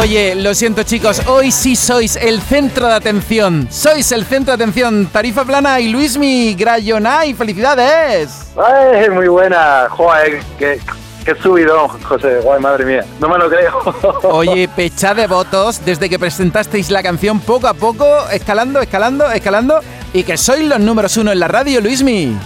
Oye, 0.00 0.34
lo 0.34 0.54
siento 0.54 0.82
chicos, 0.82 1.22
hoy 1.26 1.50
sí 1.50 1.74
sois 1.74 2.16
el 2.16 2.40
centro 2.42 2.86
de 2.86 2.94
atención. 2.94 3.66
Sois 3.70 4.12
el 4.12 4.24
centro 4.24 4.56
de 4.56 4.62
atención. 4.62 5.06
Tarifa 5.06 5.44
plana 5.44 5.80
y 5.80 5.88
Luismi 5.88 6.54
Grayonay, 6.54 7.32
felicidades. 7.34 8.52
Ay, 8.56 9.08
muy 9.10 9.26
buena. 9.28 9.88
Joder, 9.90 10.40
qué, 10.58 10.78
qué 11.24 11.34
subidón, 11.36 11.88
José. 11.88 12.40
Guay, 12.40 12.60
madre 12.60 12.84
mía. 12.84 13.04
No 13.20 13.28
me 13.28 13.38
lo 13.38 13.48
creo. 13.48 14.20
Oye, 14.24 14.68
pecha 14.68 15.14
de 15.14 15.26
votos 15.26 15.80
desde 15.84 16.08
que 16.10 16.18
presentasteis 16.18 16.90
la 16.90 17.02
canción 17.02 17.40
poco 17.40 17.66
a 17.66 17.74
poco, 17.74 18.06
escalando, 18.30 18.80
escalando, 18.80 19.30
escalando. 19.32 19.80
Y 20.12 20.24
que 20.24 20.36
sois 20.36 20.64
los 20.64 20.78
números 20.78 21.16
uno 21.16 21.32
en 21.32 21.40
la 21.40 21.48
radio, 21.48 21.80
Luismi. 21.80 22.36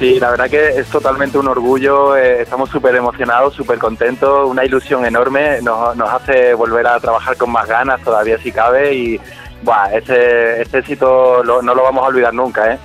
Sí, 0.00 0.18
la 0.18 0.30
verdad 0.30 0.48
que 0.48 0.80
es 0.80 0.86
totalmente 0.86 1.36
un 1.36 1.46
orgullo, 1.46 2.16
eh, 2.16 2.40
estamos 2.40 2.70
súper 2.70 2.94
emocionados, 2.94 3.52
súper 3.52 3.78
contentos, 3.78 4.48
una 4.48 4.64
ilusión 4.64 5.04
enorme, 5.04 5.60
nos, 5.60 5.94
nos, 5.94 6.08
hace 6.08 6.54
volver 6.54 6.86
a 6.86 6.98
trabajar 6.98 7.36
con 7.36 7.52
más 7.52 7.68
ganas 7.68 8.00
todavía 8.00 8.38
si 8.38 8.50
cabe 8.50 8.94
y 8.94 9.20
buah, 9.62 9.92
ese, 9.92 10.62
ese 10.62 10.78
éxito 10.78 11.44
lo, 11.44 11.60
no 11.60 11.74
lo 11.74 11.82
vamos 11.82 12.02
a 12.02 12.06
olvidar 12.06 12.32
nunca, 12.32 12.72
¿eh? 12.72 12.78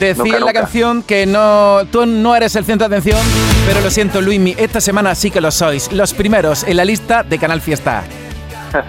Decía 0.00 0.38
en 0.38 0.46
la 0.46 0.52
canción 0.54 1.02
que 1.02 1.26
no, 1.26 1.82
tú 1.92 2.06
no 2.06 2.34
eres 2.34 2.56
el 2.56 2.64
centro 2.64 2.88
de 2.88 2.96
atención, 2.96 3.20
pero 3.66 3.82
lo 3.82 3.90
siento, 3.90 4.22
Luismi, 4.22 4.54
esta 4.56 4.80
semana 4.80 5.14
sí 5.14 5.30
que 5.30 5.42
lo 5.42 5.50
sois, 5.50 5.92
los 5.92 6.14
primeros 6.14 6.64
en 6.64 6.78
la 6.78 6.86
lista 6.86 7.22
de 7.22 7.38
Canal 7.38 7.60
Fiesta. 7.60 8.02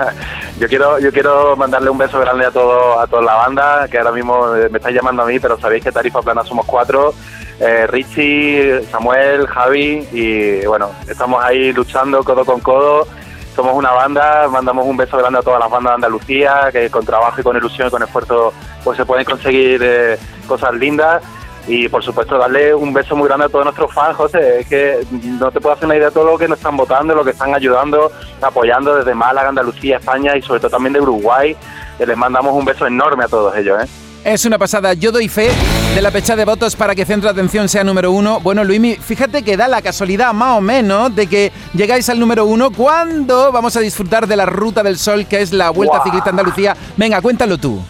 yo 0.60 0.68
quiero 0.70 1.00
yo 1.00 1.12
quiero 1.12 1.56
mandarle 1.58 1.90
un 1.90 1.98
beso 1.98 2.20
grande 2.20 2.46
a 2.46 2.52
todo 2.52 3.00
a 3.00 3.08
toda 3.08 3.22
la 3.22 3.36
banda 3.36 3.88
que 3.90 3.98
ahora 3.98 4.12
mismo 4.12 4.54
me 4.72 4.78
estáis 4.78 4.96
llamando 4.96 5.22
a 5.22 5.26
mí 5.26 5.40
pero 5.40 5.60
sabéis 5.60 5.84
que 5.84 5.92
Tarifa 5.92 6.22
Plana 6.22 6.44
somos 6.44 6.66
cuatro 6.66 7.14
eh, 7.60 7.88
Richie, 7.88 8.84
Samuel, 8.92 9.48
Javi 9.48 10.08
y 10.12 10.66
bueno, 10.66 10.92
estamos 11.10 11.44
ahí 11.44 11.74
luchando 11.74 12.24
codo 12.24 12.46
con 12.46 12.60
codo. 12.60 13.08
Somos 13.56 13.74
una 13.74 13.92
banda, 13.92 14.48
mandamos 14.48 14.86
un 14.86 14.96
beso 14.96 15.18
grande 15.18 15.40
a 15.40 15.42
todas 15.42 15.60
las 15.60 15.72
bandas 15.72 15.92
de 15.92 15.96
Andalucía, 15.96 16.70
que 16.72 16.92
con 16.92 17.04
trabajo 17.04 17.42
y 17.42 17.44
con 17.44 17.58
ilusión 17.58 17.88
y 17.88 17.92
con 17.92 18.04
esfuerzo 18.04 18.54
pues 18.84 18.98
se 18.98 19.06
pueden 19.06 19.26
conseguir 19.26 19.82
eh, 19.84 20.20
cosas 20.48 20.74
lindas. 20.76 21.24
Y 21.68 21.90
por 21.90 22.02
supuesto 22.02 22.38
darle 22.38 22.74
un 22.74 22.94
beso 22.94 23.16
muy 23.16 23.28
grande 23.28 23.48
a 23.48 23.50
todos 23.50 23.66
nuestros 23.66 23.94
fans, 23.94 24.16
José. 24.16 24.62
Es 24.62 24.68
que 24.70 25.06
no 25.12 25.52
te 25.52 25.60
puedo 25.60 25.76
hacer 25.76 25.86
una 25.86 25.96
idea 25.96 26.08
de 26.08 26.14
todo 26.14 26.26
lo 26.26 26.38
que 26.38 26.48
nos 26.48 26.60
están 26.60 26.78
votando, 26.78 27.14
lo 27.14 27.26
que 27.26 27.32
están 27.32 27.54
ayudando, 27.54 28.12
apoyando 28.42 28.96
desde 28.96 29.14
Málaga, 29.14 29.50
Andalucía, 29.50 29.98
España 29.98 30.38
y 30.38 30.42
sobre 30.44 30.60
todo 30.60 30.70
también 30.70 30.94
de 30.94 31.02
Uruguay. 31.02 31.58
Les 32.00 32.16
mandamos 32.16 32.54
un 32.54 32.64
beso 32.64 32.86
enorme 32.86 33.26
a 33.26 33.28
todos 33.28 33.58
ellos. 33.58 33.84
¿eh? 33.84 34.07
Es 34.28 34.44
una 34.44 34.58
pasada. 34.58 34.94
Yo 34.94 35.14
doy 35.14 35.30
fe 35.30 35.52
de 35.96 36.02
la 36.02 36.12
pecha 36.12 36.36
de 36.36 36.44
votos 36.44 36.76
para 36.76 36.94
que 36.94 37.06
Centro 37.06 37.30
de 37.30 37.40
Atención 37.40 37.70
sea 37.70 37.86
número 37.86 38.12
uno. 38.12 38.42
Bueno, 38.42 38.66
Luimi, 38.66 38.96
fíjate 38.96 39.42
que 39.42 39.56
da 39.56 39.70
la 39.70 39.82
casualidad 39.82 40.34
más 40.34 40.58
o 40.58 40.62
menos 40.62 41.16
de 41.16 41.28
que 41.28 41.54
llegáis 41.74 42.10
al 42.10 42.20
número 42.20 42.44
uno 42.44 42.70
cuando 42.72 43.54
vamos 43.54 43.78
a 43.78 43.80
disfrutar 43.80 44.28
de 44.28 44.36
la 44.36 44.46
Ruta 44.46 44.84
del 44.84 44.98
Sol, 44.98 45.28
que 45.28 45.40
es 45.40 45.54
la 45.54 45.70
Vuelta 45.70 46.04
Ciclista 46.04 46.32
Andalucía. 46.32 46.76
Venga, 46.98 47.22
cuéntalo 47.22 47.58
tú. 47.58 47.82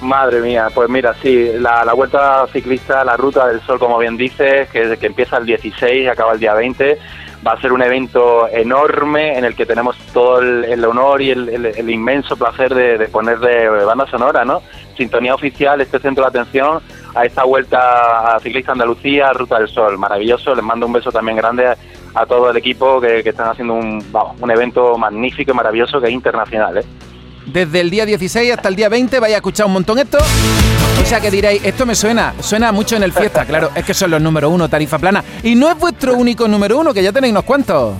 Madre 0.00 0.40
mía, 0.40 0.68
pues 0.74 0.88
mira, 0.88 1.14
sí, 1.22 1.50
la, 1.58 1.92
Vuelta 1.92 2.46
Ciclista, 2.50 3.04
la 3.04 3.18
Ruta 3.18 3.48
del 3.48 3.60
Sol, 3.60 3.78
como 3.78 3.98
bien 3.98 4.16
dices, 4.16 4.70
que, 4.70 4.96
que 4.96 5.06
empieza 5.06 5.36
el 5.36 5.44
16 5.44 6.04
y 6.04 6.06
acaba 6.06 6.32
el 6.32 6.40
día 6.40 6.54
20 6.54 6.98
va 7.46 7.52
a 7.52 7.60
ser 7.60 7.72
un 7.72 7.82
evento 7.82 8.48
enorme 8.48 9.36
en 9.36 9.44
el 9.44 9.54
que 9.54 9.66
tenemos 9.66 9.96
todo 10.12 10.40
el, 10.40 10.84
honor 10.84 11.20
y 11.20 11.30
el, 11.30 11.90
inmenso 11.90 12.36
placer 12.36 12.74
de, 12.74 13.08
poner 13.08 13.38
de 13.40 13.68
banda 13.84 14.06
sonora, 14.06 14.44
¿no? 14.44 14.62
Sintonía 14.96 15.34
oficial, 15.34 15.80
este 15.80 15.98
centro 15.98 16.24
de 16.24 16.28
atención 16.28 16.80
a 17.14 17.24
esta 17.24 17.44
vuelta 17.44 18.34
a 18.34 18.40
Ciclista 18.40 18.72
Andalucía, 18.72 19.32
Ruta 19.32 19.58
del 19.58 19.68
Sol. 19.68 19.98
Maravilloso, 19.98 20.54
les 20.54 20.64
mando 20.64 20.86
un 20.86 20.92
beso 20.92 21.10
también 21.10 21.36
grande 21.36 21.66
a, 22.14 22.26
todo 22.26 22.50
el 22.50 22.56
equipo 22.56 23.00
que, 23.00 23.20
están 23.20 23.48
haciendo 23.48 23.74
un, 23.74 24.04
un 24.40 24.50
evento 24.50 24.96
magnífico 24.96 25.52
y 25.52 25.54
maravilloso 25.54 26.00
que 26.00 26.08
es 26.08 26.12
internacional, 26.12 26.78
¿eh? 26.78 26.84
Desde 27.46 27.80
el 27.80 27.90
día 27.90 28.06
16 28.06 28.52
hasta 28.52 28.68
el 28.68 28.76
día 28.76 28.88
20. 28.88 29.20
Vaya 29.20 29.36
a 29.36 29.38
escuchar 29.38 29.66
un 29.66 29.72
montón 29.72 29.98
esto. 29.98 30.18
O 30.18 31.04
sea 31.04 31.20
que 31.20 31.30
diréis, 31.30 31.64
esto 31.64 31.84
me 31.84 31.94
suena, 31.94 32.34
suena 32.40 32.72
mucho 32.72 32.96
en 32.96 33.02
el 33.02 33.12
fiesta. 33.12 33.44
Claro, 33.44 33.70
es 33.74 33.84
que 33.84 33.94
son 33.94 34.10
los 34.10 34.20
número 34.20 34.50
uno, 34.50 34.68
tarifa 34.68 34.98
plana. 34.98 35.22
Y 35.42 35.54
no 35.54 35.68
es 35.70 35.78
vuestro 35.78 36.14
único 36.14 36.46
número 36.48 36.78
uno, 36.78 36.94
que 36.94 37.02
ya 37.02 37.12
tenéis 37.12 37.32
unos 37.32 37.44
cuantos. 37.44 37.94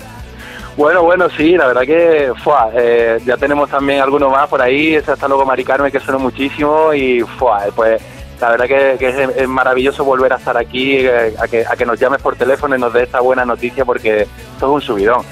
Bueno, 0.77 1.03
bueno, 1.03 1.29
sí, 1.37 1.57
la 1.57 1.67
verdad 1.67 1.83
que 1.83 2.33
fue, 2.43 3.21
ya 3.27 3.37
tenemos 3.37 3.69
también 3.69 4.01
alguno 4.01 4.31
más 4.31 4.49
por 4.49 4.63
ahí, 4.63 4.95
ese 4.95 5.13
hasta 5.13 5.29
luego 5.29 5.45
Mari 5.45 5.65
Carmen 5.65 5.93
que 5.93 6.01
suena 6.01 6.19
muchísimo 6.19 6.95
y 6.95 7.21
fue, 7.21 7.59
pues 7.77 8.01
la 8.41 8.51
verdad 8.51 8.97
que, 8.99 9.29
es, 9.37 9.49
maravilloso 9.49 10.03
volver 10.03 10.33
a 10.33 10.37
estar 10.37 10.57
aquí, 10.57 10.97
eh, 10.97 11.35
a, 11.39 11.47
que, 11.47 11.67
a 11.67 11.77
que 11.77 11.85
nos 11.85 12.01
llames 12.01 12.23
por 12.23 12.37
teléfono 12.37 12.75
y 12.75 12.81
nos 12.81 12.93
dé 12.93 13.03
esta 13.03 13.21
buena 13.21 13.45
noticia 13.45 13.85
porque 13.85 14.23
esto 14.23 14.67
es 14.67 14.73
un 14.73 14.81
subidón. 14.81 15.25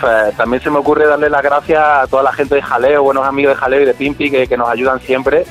Pues, 0.00 0.36
también 0.36 0.62
se 0.62 0.70
me 0.70 0.78
ocurre 0.78 1.06
darle 1.06 1.28
las 1.28 1.42
gracias 1.42 1.82
a 1.82 2.06
toda 2.06 2.22
la 2.22 2.32
gente 2.32 2.54
de 2.54 2.62
Jaleo, 2.62 3.02
buenos 3.02 3.26
amigos 3.26 3.54
de 3.54 3.60
Jaleo 3.60 3.80
y 3.82 3.84
de 3.84 3.94
Pimpi 3.94 4.30
que, 4.30 4.56
nos 4.56 4.68
ayudan 4.68 5.00
siempre. 5.00 5.44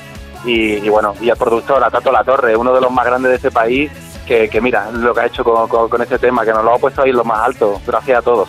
Y, 0.44 0.88
bueno, 0.88 1.14
y 1.20 1.30
al 1.30 1.36
productor, 1.36 1.82
a 1.82 1.90
Tato 1.90 2.12
La 2.12 2.24
Torre, 2.24 2.56
uno 2.56 2.72
de 2.72 2.80
los 2.80 2.90
más 2.90 3.04
grandes 3.04 3.30
de 3.30 3.36
este 3.36 3.50
país, 3.50 3.90
que, 4.26 4.48
mira 4.62 4.90
lo 4.90 5.12
que 5.12 5.20
ha 5.20 5.26
hecho 5.26 5.44
con, 5.44 6.02
este 6.02 6.18
tema, 6.18 6.44
que 6.44 6.52
nos 6.52 6.64
lo 6.64 6.74
ha 6.74 6.78
puesto 6.78 7.02
ahí 7.02 7.12
lo 7.12 7.24
más 7.24 7.40
alto. 7.40 7.80
Gracias 7.86 8.18
a 8.18 8.22
todos. 8.22 8.48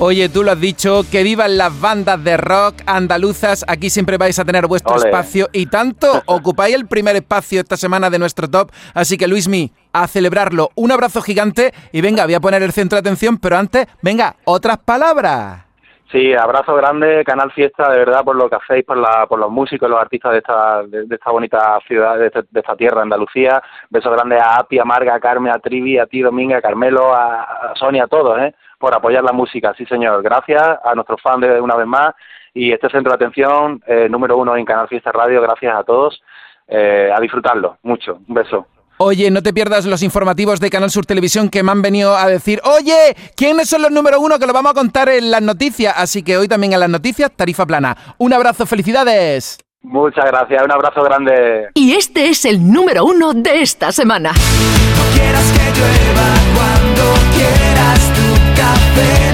Oye, 0.00 0.28
tú 0.28 0.44
lo 0.44 0.52
has 0.52 0.60
dicho, 0.60 1.04
que 1.10 1.24
vivan 1.24 1.58
las 1.58 1.80
bandas 1.80 2.22
de 2.22 2.36
rock 2.36 2.82
andaluzas. 2.86 3.64
Aquí 3.66 3.90
siempre 3.90 4.16
vais 4.16 4.38
a 4.38 4.44
tener 4.44 4.68
vuestro 4.68 4.96
espacio 4.96 5.48
y 5.52 5.66
tanto 5.66 6.22
ocupáis 6.26 6.76
el 6.76 6.86
primer 6.86 7.16
espacio 7.16 7.60
esta 7.60 7.76
semana 7.76 8.08
de 8.08 8.20
nuestro 8.20 8.48
top. 8.48 8.70
Así 8.94 9.18
que, 9.18 9.26
Luismi, 9.26 9.72
a 9.92 10.06
celebrarlo. 10.06 10.70
Un 10.76 10.92
abrazo 10.92 11.20
gigante 11.20 11.74
y 11.92 12.00
venga, 12.00 12.26
voy 12.26 12.34
a 12.34 12.40
poner 12.40 12.62
el 12.62 12.72
centro 12.72 12.94
de 12.94 13.00
atención, 13.00 13.38
pero 13.38 13.58
antes, 13.58 13.88
venga, 14.00 14.36
otras 14.44 14.78
palabras. 14.78 15.67
Sí, 16.10 16.32
abrazo 16.32 16.74
grande, 16.74 17.22
Canal 17.22 17.52
Fiesta, 17.52 17.90
de 17.90 17.98
verdad, 17.98 18.24
por 18.24 18.34
lo 18.34 18.48
que 18.48 18.56
hacéis, 18.56 18.82
por, 18.82 18.96
la, 18.96 19.26
por 19.26 19.38
los 19.38 19.50
músicos, 19.50 19.90
los 19.90 20.00
artistas 20.00 20.32
de 20.32 20.38
esta, 20.38 20.82
de, 20.84 21.06
esta 21.14 21.30
bonita 21.30 21.78
ciudad, 21.86 22.18
de, 22.18 22.28
esta 22.28 22.76
tierra, 22.76 23.02
Andalucía. 23.02 23.62
Beso 23.90 24.10
grande 24.10 24.38
a 24.38 24.56
Api, 24.56 24.78
a 24.78 24.86
Marga, 24.86 25.14
a 25.14 25.20
Carmen, 25.20 25.52
a 25.52 25.58
Trivi, 25.58 25.98
a 25.98 26.06
ti, 26.06 26.22
Dominga, 26.22 26.58
a 26.58 26.62
Carmelo, 26.62 27.14
a, 27.14 27.74
Sonia, 27.74 28.04
a 28.04 28.06
todos, 28.06 28.38
¿eh? 28.38 28.54
por 28.78 28.94
apoyar 28.94 29.22
la 29.22 29.32
música. 29.32 29.74
Sí, 29.76 29.84
señor. 29.84 30.22
Gracias 30.22 30.62
a 30.82 30.94
nuestros 30.94 31.20
fans 31.20 31.42
de 31.42 31.60
una 31.60 31.76
vez 31.76 31.86
más. 31.86 32.14
Y 32.54 32.72
este 32.72 32.88
centro 32.88 33.10
de 33.10 33.16
atención, 33.16 33.82
eh, 33.86 34.08
número 34.08 34.38
uno 34.38 34.56
en 34.56 34.64
Canal 34.64 34.88
Fiesta 34.88 35.12
Radio, 35.12 35.42
gracias 35.42 35.74
a 35.76 35.84
todos. 35.84 36.22
Eh, 36.68 37.12
a 37.14 37.20
disfrutarlo 37.20 37.76
mucho. 37.82 38.20
Un 38.26 38.34
beso. 38.34 38.66
Oye, 39.00 39.30
no 39.30 39.44
te 39.44 39.52
pierdas 39.52 39.86
los 39.86 40.02
informativos 40.02 40.58
de 40.58 40.70
Canal 40.70 40.90
Sur 40.90 41.06
Televisión 41.06 41.50
que 41.50 41.62
me 41.62 41.70
han 41.70 41.82
venido 41.82 42.16
a 42.16 42.26
decir, 42.26 42.60
oye, 42.64 43.16
¿quiénes 43.36 43.68
son 43.68 43.82
los 43.82 43.92
número 43.92 44.20
uno? 44.20 44.40
Que 44.40 44.46
lo 44.46 44.52
vamos 44.52 44.72
a 44.72 44.74
contar 44.74 45.08
en 45.08 45.30
las 45.30 45.40
noticias. 45.40 45.94
Así 45.96 46.24
que 46.24 46.36
hoy 46.36 46.48
también 46.48 46.72
en 46.72 46.80
las 46.80 46.90
noticias, 46.90 47.30
tarifa 47.30 47.64
plana. 47.64 47.96
Un 48.18 48.32
abrazo, 48.32 48.66
felicidades. 48.66 49.58
Muchas 49.82 50.24
gracias, 50.26 50.62
un 50.64 50.72
abrazo 50.72 51.04
grande. 51.04 51.68
Y 51.74 51.92
este 51.92 52.28
es 52.28 52.44
el 52.44 52.72
número 52.72 53.04
uno 53.04 53.32
de 53.34 53.62
esta 53.62 53.92
semana. 53.92 54.32
No 54.32 55.16
quieras 55.16 55.52
que 55.52 55.78
llueva 55.78 56.34
cuando 56.56 57.14
quieras 57.36 58.12
tu 58.14 58.60
café 58.60 59.27